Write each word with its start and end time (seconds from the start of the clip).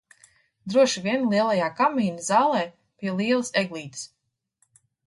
Droši 0.73 1.03
vien 1.03 1.27
lielajā 1.35 1.67
kamīna 1.81 2.27
zālē 2.31 2.65
pie 2.71 3.17
lielas 3.21 3.57
eglītes. 3.65 4.11